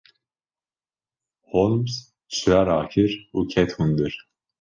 [1.51, 1.93] Holmes
[2.33, 4.13] çira rakir û ket hundir.